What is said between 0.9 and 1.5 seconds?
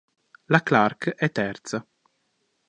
è